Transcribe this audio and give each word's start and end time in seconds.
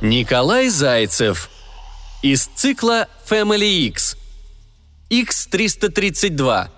Николай 0.00 0.68
Зайцев. 0.68 1.50
Из 2.22 2.46
цикла 2.46 3.08
Family 3.28 3.86
X. 3.88 4.16
X332. 5.10 6.68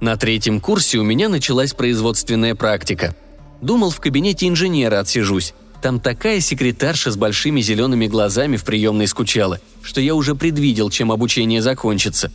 На 0.00 0.16
третьем 0.16 0.60
курсе 0.60 0.98
у 0.98 1.02
меня 1.02 1.28
началась 1.28 1.74
производственная 1.74 2.54
практика. 2.54 3.14
Думал, 3.60 3.90
в 3.90 4.00
кабинете 4.00 4.48
инженера 4.48 5.00
отсижусь. 5.00 5.52
Там 5.82 6.00
такая 6.00 6.40
секретарша 6.40 7.10
с 7.10 7.16
большими 7.16 7.60
зелеными 7.60 8.06
глазами 8.06 8.56
в 8.56 8.64
приемной 8.64 9.06
скучала, 9.06 9.60
что 9.82 10.00
я 10.00 10.14
уже 10.14 10.34
предвидел, 10.34 10.90
чем 10.90 11.12
обучение 11.12 11.60
закончится. 11.62 12.32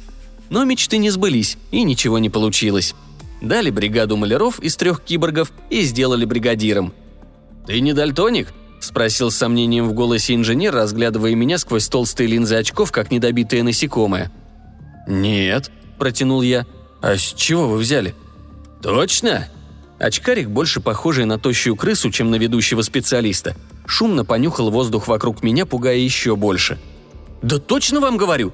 Но 0.49 0.63
мечты 0.63 0.97
не 0.97 1.09
сбылись, 1.09 1.57
и 1.71 1.83
ничего 1.83 2.19
не 2.19 2.29
получилось. 2.29 2.93
Дали 3.41 3.69
бригаду 3.69 4.17
маляров 4.17 4.59
из 4.59 4.75
трех 4.75 5.01
киборгов 5.01 5.51
и 5.69 5.81
сделали 5.81 6.25
бригадиром. 6.25 6.93
«Ты 7.67 7.79
не 7.79 7.93
дальтоник?»– 7.93 8.53
спросил 8.79 9.31
с 9.31 9.37
сомнением 9.37 9.87
в 9.87 9.93
голосе 9.93 10.35
инженер, 10.35 10.73
разглядывая 10.73 11.33
меня 11.35 11.57
сквозь 11.57 11.87
толстые 11.87 12.27
линзы 12.27 12.55
очков, 12.55 12.91
как 12.91 13.11
недобитое 13.11 13.63
насекомое. 13.63 14.31
«Нет»,– 15.07 15.71
протянул 15.97 16.41
я. 16.41 16.65
«А 17.01 17.17
с 17.17 17.33
чего 17.33 17.67
вы 17.67 17.77
взяли?» 17.77 18.15
«Точно?» 18.81 19.47
Очкарик, 19.97 20.49
больше 20.49 20.81
похожий 20.81 21.25
на 21.25 21.39
тощую 21.39 21.75
крысу, 21.75 22.11
чем 22.11 22.29
на 22.29 22.35
ведущего 22.35 22.81
специалиста, 22.81 23.55
шумно 23.85 24.25
понюхал 24.25 24.69
воздух 24.69 25.07
вокруг 25.07 25.41
меня, 25.41 25.65
пугая 25.65 25.97
еще 25.97 26.35
больше. 26.35 26.79
«Да 27.41 27.59
точно 27.59 28.01
вам 28.01 28.17
говорю!» 28.17 28.53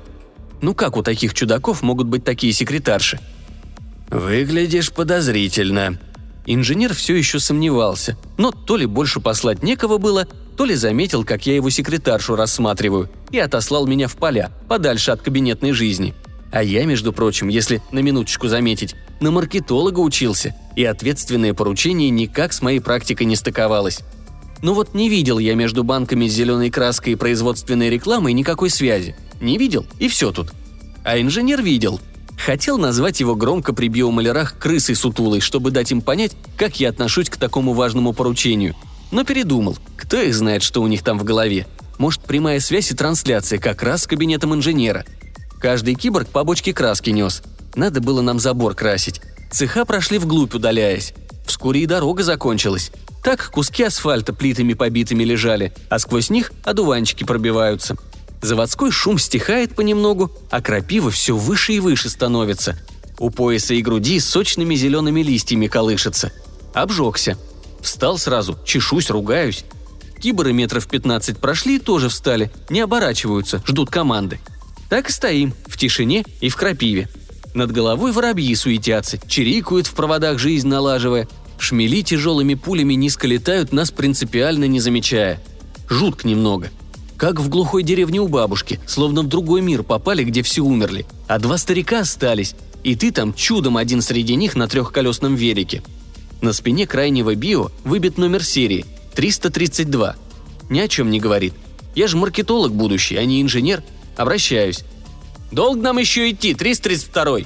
«Ну 0.62 0.76
как 0.76 0.96
у 0.98 1.02
таких 1.02 1.34
чудаков 1.34 1.82
могут 1.82 2.08
быть 2.08 2.24
такие 2.24 2.54
секретарши?» 2.54 3.20
«Выглядишь 4.10 4.92
подозрительно». 4.92 5.98
Инженер 6.46 6.94
все 6.94 7.16
еще 7.16 7.40
сомневался, 7.40 8.18
но 8.38 8.52
то 8.52 8.76
ли 8.76 8.86
больше 8.86 9.20
послать 9.20 9.62
некого 9.62 9.98
было, 9.98 10.28
то 10.58 10.66
ли 10.66 10.76
заметил, 10.76 11.24
как 11.24 11.46
я 11.46 11.56
его 11.56 11.70
секретаршу 11.70 12.36
рассматриваю, 12.36 13.10
и 13.32 13.40
отослал 13.40 13.88
меня 13.88 14.08
в 14.08 14.16
поля, 14.16 14.52
подальше 14.68 15.12
от 15.12 15.22
кабинетной 15.22 15.72
жизни. 15.72 16.14
А 16.52 16.64
я, 16.64 16.86
между 16.86 17.14
прочим, 17.14 17.48
если 17.48 17.82
на 17.92 18.00
минуточку 18.00 18.48
заметить, 18.48 18.96
на 19.22 19.32
маркетолога 19.32 20.00
учился, 20.00 20.54
и 20.76 20.84
ответственное 20.84 21.54
поручение 21.54 22.10
никак 22.10 22.54
с 22.54 22.62
моей 22.62 22.80
практикой 22.80 23.24
не 23.24 23.36
стыковалось. 23.36 24.00
Ну 24.62 24.74
вот 24.74 24.94
не 24.94 25.10
видел 25.10 25.40
я 25.40 25.56
между 25.56 25.84
банками 25.84 26.28
с 26.28 26.34
зеленой 26.34 26.70
краской 26.70 27.14
и 27.14 27.16
производственной 27.16 27.90
рекламой 27.90 28.34
никакой 28.34 28.70
связи. 28.70 29.16
Не 29.40 29.58
видел, 29.58 29.86
и 29.98 30.08
все 30.08 30.32
тут. 30.32 30.52
А 31.04 31.20
инженер 31.20 31.62
видел. 31.62 32.00
Хотел 32.46 32.78
назвать 32.78 33.20
его 33.20 33.36
громко 33.36 33.74
при 33.74 33.88
биомалярах 33.88 34.58
крысой 34.58 34.96
сутулой, 34.96 35.42
чтобы 35.42 35.72
дать 35.72 35.92
им 35.92 36.02
понять, 36.02 36.32
как 36.58 36.80
я 36.80 36.90
отношусь 36.90 37.30
к 37.30 37.38
такому 37.38 37.74
важному 37.74 38.14
поручению. 38.14 38.76
Но 39.12 39.24
передумал. 39.24 39.78
Кто 39.98 40.18
их 40.18 40.34
знает, 40.34 40.64
что 40.64 40.82
у 40.82 40.88
них 40.88 41.04
там 41.04 41.20
в 41.20 41.24
голове. 41.24 41.68
Может, 41.98 42.22
прямая 42.22 42.60
связь 42.60 42.92
и 42.92 42.96
трансляция 42.96 43.60
как 43.60 43.84
раз 43.84 44.04
с 44.04 44.08
кабинетом 44.08 44.54
инженера– 44.56 45.06
Каждый 45.62 45.94
киборг 45.94 46.28
по 46.28 46.44
бочке 46.44 46.74
краски 46.74 47.12
нес. 47.12 47.44
Надо 47.76 48.02
было 48.02 48.22
нам 48.22 48.40
забор 48.40 48.74
красить. 48.74 49.22
Цеха 49.52 49.86
прошли 49.86 50.18
вглубь, 50.18 50.56
удаляясь. 50.56 51.14
Вскоре 51.46 51.82
и 51.82 51.86
дорога 51.86 52.24
закончилась. 52.24 52.92
Так 53.24 53.52
куски 53.52 53.84
асфальта 53.84 54.34
плитами 54.34 54.74
побитыми 54.74 55.24
лежали, 55.24 55.72
а 55.90 56.00
сквозь 56.00 56.32
них 56.32 56.52
одуванчики 56.64 57.24
пробиваются. 57.24 57.96
Заводской 58.42 58.92
шум 58.92 59.20
стихает 59.20 59.76
понемногу, 59.76 60.32
а 60.50 60.62
крапива 60.62 61.12
все 61.12 61.36
выше 61.36 61.74
и 61.74 61.80
выше 61.80 62.10
становится. 62.10 62.78
У 63.20 63.30
пояса 63.30 63.76
и 63.76 63.82
груди 63.82 64.20
сочными 64.20 64.74
зелеными 64.74 65.22
листьями 65.22 65.68
колышется. 65.68 66.32
Обжегся. 66.74 67.38
Встал 67.82 68.18
сразу, 68.18 68.58
чешусь, 68.66 69.10
ругаюсь. 69.10 69.64
Киборы 70.20 70.54
метров 70.54 70.88
15 70.88 71.38
прошли 71.38 71.80
тоже 71.80 72.10
встали, 72.10 72.52
не 72.70 72.80
оборачиваются, 72.80 73.64
ждут 73.66 73.90
команды. 73.90 74.40
Так 74.90 75.10
и 75.10 75.12
стоим, 75.12 75.54
в 75.68 75.78
тишине 75.78 76.24
и 76.42 76.50
в 76.50 76.56
крапиве. 76.56 77.10
Над 77.54 77.72
головой 77.72 78.12
воробьи 78.12 78.54
суетятся, 78.56 79.20
чирикают 79.28 79.88
в 79.88 79.94
проводах 79.94 80.40
жизнь 80.40 80.68
налаживая. 80.68 81.28
Шмели 81.60 82.02
тяжелыми 82.02 82.56
пулями 82.56 82.94
низко 82.96 83.28
летают, 83.28 83.72
нас 83.72 83.92
принципиально 83.92 84.66
не 84.66 84.80
замечая. 84.80 85.42
Жутко 85.90 86.28
немного. 86.28 86.70
Как 87.22 87.40
в 87.40 87.50
глухой 87.50 87.84
деревне 87.84 88.20
у 88.20 88.28
бабушки, 88.28 88.80
словно 88.88 89.22
в 89.22 89.28
другой 89.28 89.62
мир 89.62 89.84
попали, 89.84 90.24
где 90.24 90.42
все 90.42 90.64
умерли, 90.64 91.06
а 91.28 91.38
два 91.38 91.60
старика 91.60 92.00
остались, 92.00 92.56
и 92.84 92.96
ты 92.96 93.12
там 93.12 93.36
чудом 93.36 93.78
один 93.78 94.02
среди 94.02 94.34
них 94.34 94.56
на 94.56 94.68
трехколесном 94.68 95.36
велике. 95.36 95.84
На 96.42 96.52
спине 96.52 96.88
крайнего 96.88 97.36
био 97.36 97.70
выбит 97.84 98.18
номер 98.18 98.44
серии– 98.44 98.88
332. 99.14 100.16
Ни 100.72 100.80
о 100.80 100.88
чем 100.88 101.12
не 101.12 101.20
говорит. 101.20 101.54
Я 101.94 102.08
же 102.08 102.18
маркетолог 102.18 102.74
будущий, 102.74 103.18
а 103.18 103.24
не 103.24 103.40
инженер– 103.40 103.84
Обращаюсь. 104.18 104.84
«Долго 105.52 105.80
нам 105.80 106.00
еще 106.00 106.32
идти, 106.32 106.54
332-й?» 106.54 107.46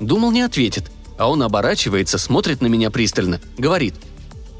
Думал, 0.00 0.30
не 0.30 0.40
ответит, 0.40 0.90
а 1.18 1.28
он 1.28 1.42
оборачивается, 1.42 2.16
смотрит 2.16 2.62
на 2.62 2.68
меня 2.68 2.90
пристально, 2.90 3.42
говорит. 3.58 3.96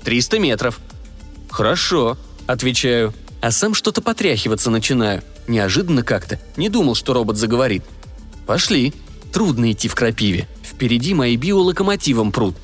«Триста 0.04 0.38
метров». 0.38 0.80
«Хорошо»,— 1.50 2.18
отвечаю, 2.46 3.14
а 3.44 3.50
сам 3.50 3.74
что-то 3.74 4.00
потряхиваться 4.00 4.70
начинаю. 4.70 5.22
Неожиданно 5.48 6.02
как-то. 6.02 6.40
Не 6.56 6.70
думал, 6.70 6.94
что 6.94 7.12
робот 7.12 7.36
заговорит. 7.36 7.84
«Пошли». 8.46 8.94
Трудно 9.34 9.70
идти 9.70 9.86
в 9.86 9.94
крапиве. 9.94 10.48
Впереди 10.62 11.12
мои 11.12 11.36
биолокомотивом 11.36 12.32
прут. 12.32 12.56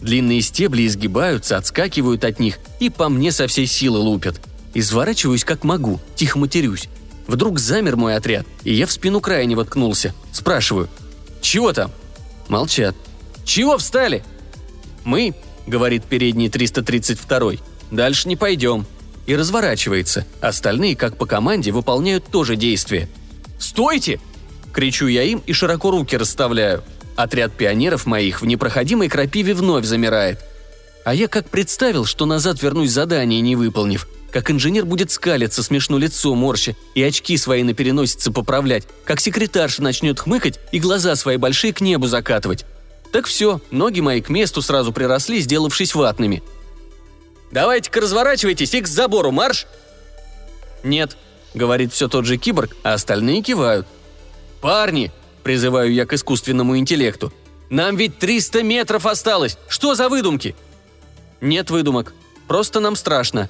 Длинные 0.00 0.42
стебли 0.42 0.88
изгибаются, 0.88 1.56
отскакивают 1.56 2.24
от 2.24 2.40
них 2.40 2.58
и 2.80 2.90
по 2.90 3.08
мне 3.08 3.30
со 3.30 3.46
всей 3.46 3.68
силы 3.68 3.98
лупят. 3.98 4.40
Изворачиваюсь 4.74 5.44
как 5.44 5.62
могу, 5.62 6.00
тихо 6.16 6.36
матерюсь. 6.40 6.88
Вдруг 7.28 7.60
замер 7.60 7.94
мой 7.96 8.16
отряд, 8.16 8.44
и 8.64 8.74
я 8.74 8.86
в 8.86 8.92
спину 8.92 9.20
крайне 9.20 9.54
воткнулся. 9.54 10.14
Спрашиваю. 10.32 10.88
«Чего 11.42 11.72
там?» 11.72 11.92
Молчат. 12.48 12.96
«Чего 13.44 13.78
встали?» 13.78 14.24
«Мы»,— 15.04 15.32
говорит 15.68 16.02
передний 16.06 16.48
332-й,— 16.48 17.60
«дальше 17.92 18.26
не 18.26 18.34
пойдем». 18.34 18.84
И 19.26 19.34
разворачивается. 19.34 20.26
Остальные, 20.40 20.96
как 20.96 21.16
по 21.16 21.26
команде, 21.26 21.72
выполняют 21.72 22.26
то 22.30 22.44
же 22.44 22.56
действие. 22.56 23.08
«Стойте!»— 23.58 24.20
кричу 24.72 25.06
я 25.06 25.22
им 25.22 25.42
и 25.46 25.52
широко 25.52 25.90
руки 25.90 26.16
расставляю. 26.16 26.82
Отряд 27.16 27.52
пионеров 27.52 28.06
моих 28.06 28.42
в 28.42 28.46
непроходимой 28.46 29.08
крапиве 29.08 29.54
вновь 29.54 29.84
замирает. 29.84 30.40
А 31.04 31.14
я 31.14 31.28
как 31.28 31.48
представил, 31.48 32.04
что 32.04 32.26
назад 32.26 32.62
вернусь 32.62 32.90
задание, 32.90 33.40
не 33.40 33.56
выполнив, 33.56 34.08
как 34.32 34.50
инженер 34.50 34.84
будет 34.84 35.10
скалиться, 35.10 35.62
смешно 35.62 35.98
лицо 35.98 36.34
морща, 36.34 36.74
и 36.94 37.02
очки 37.02 37.36
свои 37.36 37.62
на 37.62 37.74
переносице 37.74 38.32
поправлять, 38.32 38.88
как 39.04 39.20
секретарша 39.20 39.82
начнет 39.82 40.18
хмыкать 40.18 40.58
и 40.72 40.80
глаза 40.80 41.14
свои 41.14 41.36
большие 41.36 41.72
к 41.72 41.80
небу 41.80 42.06
закатывать. 42.06 42.64
Так 43.12 43.26
все, 43.26 43.60
ноги 43.70 44.00
мои 44.00 44.20
к 44.20 44.30
месту 44.30 44.60
сразу 44.60 44.92
приросли, 44.92 45.40
сделавшись 45.40 45.94
ватными. 45.94 46.42
«Давайте-ка 47.54 48.00
разворачивайтесь 48.00 48.74
и 48.74 48.80
к 48.80 48.88
забору 48.88 49.30
марш!» 49.30 49.68
«Нет»,— 50.82 51.16
говорит 51.54 51.92
все 51.92 52.08
тот 52.08 52.24
же 52.24 52.36
киборг, 52.36 52.76
а 52.82 52.94
остальные 52.94 53.42
кивают. 53.42 53.86
«Парни!»— 54.60 55.12
призываю 55.44 55.92
я 55.92 56.04
к 56.04 56.12
искусственному 56.14 56.76
интеллекту. 56.76 57.32
«Нам 57.70 57.96
ведь 57.96 58.18
300 58.18 58.64
метров 58.64 59.06
осталось! 59.06 59.56
Что 59.68 59.94
за 59.94 60.08
выдумки?» 60.08 60.56
«Нет 61.40 61.70
выдумок. 61.70 62.12
Просто 62.48 62.80
нам 62.80 62.96
страшно», 62.96 63.48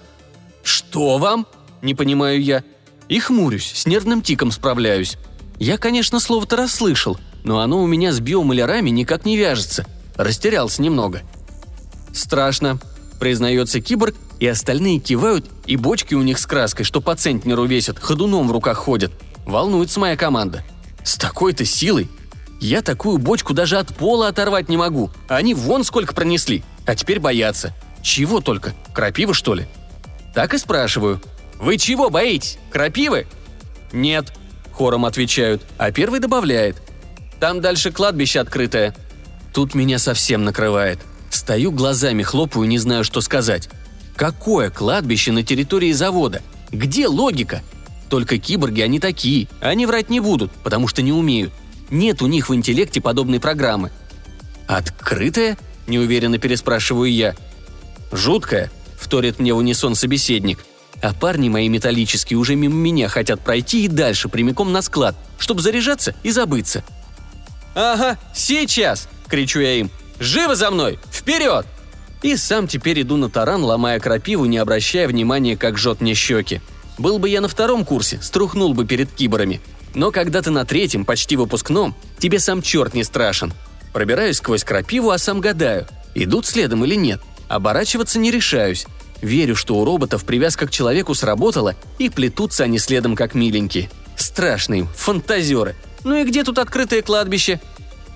«Что 0.62 1.17
вам?»– 1.17 1.46
не 1.82 1.94
понимаю 1.94 2.43
я. 2.43 2.62
И 3.08 3.19
хмурюсь, 3.20 3.73
с 3.75 3.87
нервным 3.87 4.20
тиком 4.20 4.50
справляюсь. 4.50 5.17
Я, 5.58 5.79
конечно, 5.79 6.20
слово-то 6.20 6.56
расслышал, 6.56 7.19
но 7.43 7.61
оно 7.61 7.82
у 7.82 7.87
меня 7.87 8.12
с 8.12 8.20
биомалярами 8.20 8.90
никак 8.90 9.25
не 9.25 9.38
вяжется. 9.38 9.87
Растерялся 10.17 10.82
немного. 10.82 11.23
«Страшно»,– 12.12 12.79
признается 13.19 13.81
киборг, 13.81 14.14
и 14.40 14.46
остальные 14.46 14.99
кивают, 14.99 15.46
и 15.66 15.76
бочки 15.76 16.14
у 16.14 16.22
них 16.22 16.38
с 16.38 16.46
краской, 16.46 16.84
что 16.84 17.00
по 17.00 17.14
центнеру 17.14 17.64
весят, 17.64 17.99
ходуном 17.99 18.49
в 18.49 18.52
руках 18.52 18.78
ходят. 18.78 19.12
Волнуется 19.46 20.00
моя 20.00 20.16
команда. 20.16 20.64
С 21.02 21.16
такой-то 21.16 21.64
силой. 21.64 22.08
Я 22.61 22.82
такую 22.82 23.19
бочку 23.19 23.52
даже 23.52 23.78
от 23.78 23.94
пола 23.94 24.28
оторвать 24.28 24.69
не 24.69 24.76
могу. 24.76 25.11
Они 25.28 25.55
вон 25.55 25.84
сколько 25.84 26.14
пронесли, 26.14 26.62
а 26.87 26.94
теперь 26.94 27.20
боятся. 27.20 27.75
Чего 28.02 28.40
только? 28.40 28.75
Крапива, 28.94 29.34
что 29.34 29.55
ли?» 29.55 29.67
Так 30.34 30.55
и 30.55 30.58
спрашиваю. 30.58 31.20
«Вы 31.60 31.78
чего 31.78 32.10
боитесь? 32.10 32.58
Крапивы?» 32.70 33.26
«Нет»,— 33.93 34.32
хором 34.72 35.05
отвечают, 35.05 35.62
а 35.78 35.93
первый 35.93 36.20
добавляет. 36.20 36.76
«Там 37.40 37.60
дальше 37.60 37.93
кладбище 37.93 38.40
открытое». 38.40 38.94
Тут 39.52 39.75
меня 39.75 39.99
совсем 39.99 40.44
накрывает. 40.44 40.99
Стою 41.34 41.72
глазами, 41.72 42.22
хлопаю, 42.22 42.69
не 42.69 42.78
знаю, 42.78 43.02
что 43.02 43.20
сказать. 43.20 43.69
Какое 44.14 44.70
кладбище 44.70 45.32
на 45.32 45.42
территории 45.42 45.90
завода? 45.90 46.42
Где 46.70 47.08
логика? 47.08 47.60
Только 48.08 48.38
киборги 48.38 48.82
они 48.82 49.00
такие, 49.00 49.48
они 49.60 49.84
врать 49.84 50.10
не 50.10 50.20
будут, 50.20 50.52
потому 50.62 50.86
что 50.86 51.02
не 51.02 51.12
умеют. 51.12 51.52
Нет 51.90 52.22
у 52.22 52.28
них 52.28 52.48
в 52.48 52.54
интеллекте 52.54 53.00
подобной 53.00 53.40
программы. 53.40 53.90
«Открытое?»– 54.69 55.58
неуверенно 55.88 56.38
переспрашиваю 56.38 57.12
я. 57.12 57.34
«Жуткое», 58.12 58.70
вторит 58.96 59.40
мне 59.40 59.52
в 59.52 59.56
унисон 59.56 59.96
собеседник. 59.96 60.64
А 61.02 61.12
парни 61.12 61.48
мои 61.48 61.69
металлические 61.69 62.38
уже 62.38 62.54
мимо 62.54 62.76
меня 62.76 63.08
хотят 63.08 63.40
пройти 63.40 63.84
и 63.84 63.88
дальше, 63.88 64.28
прямиком 64.28 64.70
на 64.70 64.82
склад, 64.82 65.16
чтобы 65.40 65.62
заряжаться 65.62 66.14
и 66.22 66.31
забыться. 66.31 66.84
«Ага, 67.75 68.19
сейчас!»– 68.32 69.08
кричу 69.28 69.58
я 69.58 69.72
им. 69.72 69.90
«Живо 70.19 70.55
за 70.55 70.70
мной! 70.70 70.99
Вперед!» 71.12 71.66
И 72.22 72.37
сам 72.37 72.66
теперь 72.66 73.02
иду 73.02 73.16
на 73.16 73.28
таран, 73.28 73.62
ломая 73.62 74.00
крапиву, 74.00 74.46
не 74.46 74.58
обращая 74.58 75.06
внимания, 75.08 75.56
как 75.56 75.76
жжет 75.76 76.00
мне 76.00 76.14
щеки. 76.14 76.61
Был 76.96 77.19
бы 77.19 77.28
я 77.28 77.40
на 77.40 77.49
втором 77.49 77.84
курсе, 77.84 78.19
струхнул 78.22 78.72
бы 78.72 78.87
перед 78.87 79.12
киборами. 79.12 79.61
Но 79.94 80.11
когда 80.11 80.40
ты 80.43 80.50
на 80.50 80.64
третьем, 80.64 81.05
почти 81.05 81.37
выпускном, 81.37 81.94
тебе 82.19 82.38
сам 82.38 82.62
черт 82.62 82.94
не 82.94 83.05
страшен. 83.05 83.52
Пробираюсь 83.93 84.38
сквозь 84.38 84.64
крапиву, 84.64 85.11
а 85.11 85.19
сам 85.19 85.40
гадаю, 85.40 85.87
идут 86.14 86.46
следом 86.46 86.84
или 86.84 86.94
нет. 86.94 87.20
Оборачиваться 87.49 88.19
не 88.19 88.31
решаюсь. 88.31 88.87
Верю, 89.20 89.55
что 89.55 89.76
у 89.76 89.84
роботов 89.84 90.25
привязка 90.25 90.67
к 90.67 90.70
человеку 90.70 91.14
сработала, 91.14 91.75
и 91.99 92.08
плетутся 92.08 92.64
они 92.64 92.78
следом 92.78 93.17
как 93.17 93.34
миленькие. 93.34 93.90
Страшные, 94.17 94.87
фантазеры. 94.96 95.76
Ну 96.02 96.17
и 96.17 96.25
где 96.25 96.43
тут 96.44 96.58
открытое 96.58 97.02
кладбище? 97.02 97.60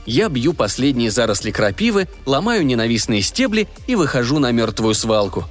Я 0.08 0.30
бью 0.30 0.54
последние 0.54 1.10
заросли 1.10 1.50
крапивы, 1.50 2.08
ломаю 2.24 2.64
ненавистные 2.64 3.20
стебли 3.20 3.68
и 3.86 3.94
выхожу 3.94 4.38
на 4.38 4.50
мертвую 4.52 4.94
свалку. 4.94 5.44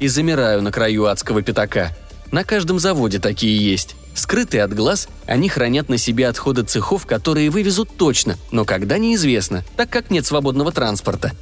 И 0.00 0.06
замираю 0.06 0.60
на 0.60 0.70
краю 0.70 1.06
адского 1.06 1.40
пятака. 1.40 1.96
На 2.30 2.44
каждом 2.44 2.78
заводе 2.78 3.18
такие 3.20 3.56
есть. 3.56 3.96
Скрытые 4.12 4.64
от 4.64 4.74
глаз, 4.74 5.08
они 5.24 5.48
хранят 5.48 5.88
на 5.88 5.96
себе 5.96 6.28
отходы 6.28 6.62
цехов, 6.62 7.06
которые 7.06 7.48
вывезут 7.48 7.88
точно, 7.96 8.36
но 8.50 8.66
когда 8.66 8.98
неизвестно, 8.98 9.64
так 9.78 9.88
как 9.88 10.10
нет 10.10 10.26
свободного 10.26 10.72
транспорта. 10.72 11.32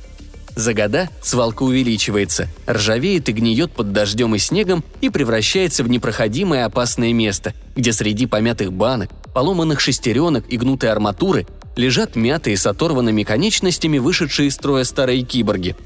За 0.55 0.75
года 0.75 1.09
свалка 1.23 1.65
увеличивается, 1.65 2.47
ржавеет 2.69 3.29
и 3.29 3.33
гниет 3.33 3.73
под 3.73 3.93
дождем 3.93 4.37
и 4.37 4.39
снегом 4.39 4.85
и 5.01 5.11
превращается 5.11 5.83
в 5.83 5.89
непроходимое 5.89 6.67
опасное 6.67 7.13
место, 7.13 7.53
где 7.75 7.93
среди 7.93 8.27
помятых 8.27 8.73
банок, 8.73 9.11
поломанных 9.35 9.81
шестеренок 9.81 10.45
и 10.49 10.57
гнутой 10.57 10.93
арматуры 10.93 11.49
лежат 11.77 12.17
мятые 12.17 12.57
с 12.57 12.67
оторванными 12.67 13.23
конечностями 13.23 13.99
вышедшие 13.99 14.49
из 14.49 14.55
строя 14.55 14.85
старые 14.85 15.23
киборги. 15.23 15.77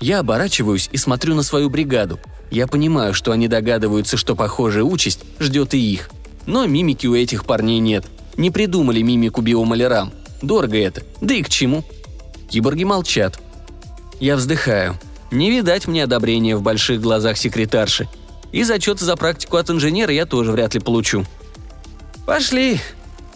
Я 0.00 0.20
оборачиваюсь 0.20 0.88
и 0.92 0.96
смотрю 0.96 1.34
на 1.34 1.42
свою 1.42 1.70
бригаду. 1.70 2.18
Я 2.50 2.66
понимаю, 2.66 3.14
что 3.14 3.32
они 3.32 3.48
догадываются, 3.48 4.16
что 4.16 4.34
похожая 4.34 4.84
участь 4.84 5.20
ждет 5.38 5.74
и 5.74 5.78
их. 5.78 6.10
Но 6.46 6.66
мимики 6.66 7.06
у 7.06 7.14
этих 7.14 7.44
парней 7.44 7.78
нет. 7.78 8.04
Не 8.36 8.50
придумали 8.50 9.02
мимику 9.02 9.42
биомалярам. 9.42 10.12
Дорого 10.40 10.78
это. 10.78 11.02
Да 11.20 11.34
и 11.34 11.42
к 11.42 11.48
чему? 11.48 11.84
Киборги 12.48 12.84
молчат. 12.84 13.38
Я 14.20 14.36
вздыхаю. 14.36 14.96
Не 15.30 15.50
видать 15.50 15.86
мне 15.86 16.04
одобрения 16.04 16.56
в 16.56 16.62
больших 16.62 17.00
глазах 17.00 17.36
секретарши. 17.36 18.08
И 18.50 18.62
зачет 18.64 19.00
за 19.00 19.16
практику 19.16 19.56
от 19.56 19.68
инженера 19.68 20.12
я 20.12 20.24
тоже 20.24 20.52
вряд 20.52 20.74
ли 20.74 20.80
получу. 20.80 21.26
«Пошли», 22.24 22.80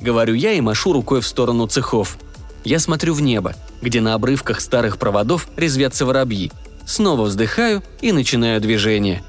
Говорю 0.02 0.34
я 0.34 0.52
и 0.52 0.60
машу 0.60 0.92
рукой 0.92 1.20
в 1.20 1.26
сторону 1.26 1.68
цехов. 1.68 2.18
Я 2.64 2.80
смотрю 2.80 3.14
в 3.14 3.22
небо, 3.22 3.54
где 3.82 4.00
на 4.00 4.14
обрывках 4.14 4.60
старых 4.60 4.98
проводов 4.98 5.46
резвятся 5.56 6.04
воробьи. 6.04 6.50
Снова 6.84 7.22
вздыхаю 7.22 7.84
и 8.00 8.10
начинаю 8.10 8.60
движение. 8.60 9.22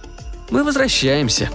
Мы 0.50 0.64
возвращаемся. 0.64 1.52